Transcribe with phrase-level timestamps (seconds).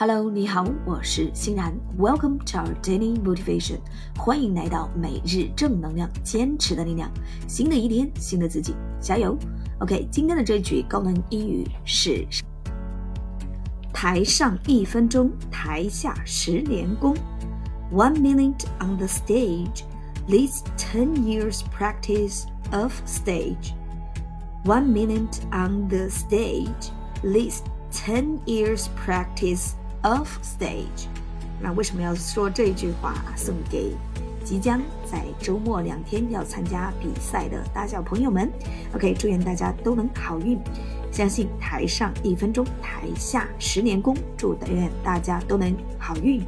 [0.00, 1.76] Hello，你好，我是欣然。
[1.98, 3.80] Welcome to our daily motivation，
[4.16, 7.10] 欢迎来到每日正能量，坚持的力量。
[7.48, 9.36] 新的一天，新的自己，加油！
[9.80, 12.24] OK，今天的这句高能英语是：
[13.92, 17.16] 台上一分钟，台下十年功。
[17.92, 19.82] One minute on the stage
[20.28, 23.72] leads ten years practice of stage.
[24.64, 26.92] One minute on the stage
[27.24, 29.72] leads ten years practice
[30.02, 31.06] of stage，
[31.60, 33.92] 那为什么要说这句话送给
[34.44, 38.50] 即将在周末两天要参加比赛的大小朋友们？
[38.94, 40.58] OK，祝愿大家都能好运。
[41.10, 44.16] 相信台上一分钟，台下十年功。
[44.36, 46.42] 祝愿大家都能好运。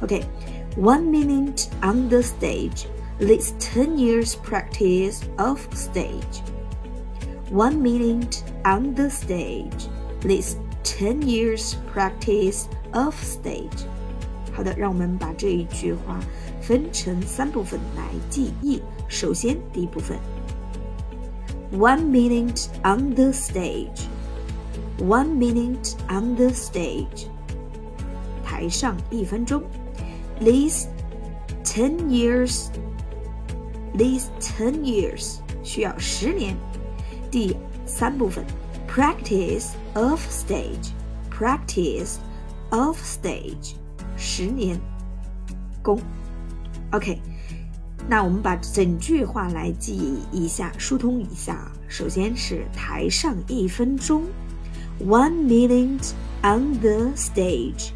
[0.00, 2.86] OK，one minute on the stage
[3.20, 6.42] leads ten years practice of stage.
[7.52, 9.88] One minute on the stage
[10.22, 13.86] leads ten years practice of stage。
[14.52, 16.20] 好的，让我们把这一句话
[16.60, 18.80] 分成三部分来记忆。
[19.08, 20.16] 首先，第一部分，
[21.72, 27.26] one minute on the stage，one minute on the stage，
[28.44, 29.60] 台上一分钟，
[30.40, 30.86] these
[31.64, 36.56] ten years，these ten years 需要十年。
[37.28, 38.44] 第三部分，
[38.88, 42.18] practice of stage，practice。
[42.70, 43.74] of stage，
[44.16, 44.78] 十年
[45.82, 46.00] 功。
[46.92, 47.20] OK，
[48.08, 51.70] 那我们把整句话来记忆一下，疏通一下。
[51.88, 54.24] 首先是台上一分钟，
[55.00, 57.90] one minute on the stage。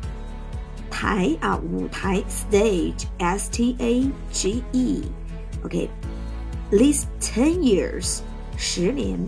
[0.90, 8.20] 台啊，舞台，stage，s t a g e。OK，list ten years，
[8.56, 9.18] 十年，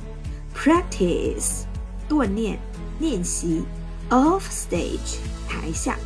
[0.54, 1.64] practice，
[2.08, 2.58] 锻炼，
[2.98, 3.62] 练习
[4.10, 5.18] ，of stage。
[5.48, 5.96] 台下。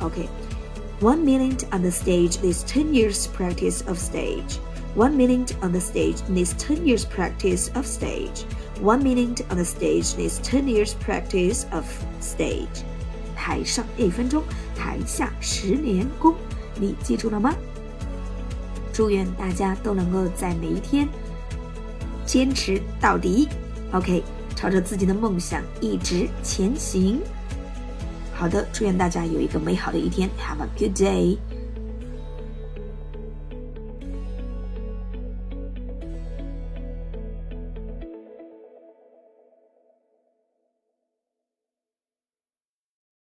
[0.00, 4.58] OK。One minute on the stage is 10 years practice of stage.
[4.96, 8.46] One minute on the stage needs 10 years practice of stage.
[8.82, 11.84] One minute on the stage needs 10 years practice of
[12.22, 12.84] stage.
[13.36, 14.42] 台上一分钟，
[14.74, 16.34] 台下十年功，
[16.80, 17.54] 你记住了吗？
[18.90, 21.06] 祝愿大家都能够在每一天
[22.24, 23.46] 坚持到底。
[23.92, 24.22] OK，
[24.55, 27.19] 朝着自己的梦想一直前行。
[28.33, 30.29] 好的，祝愿大家有一个美好的一天。
[30.39, 31.37] Have a good day.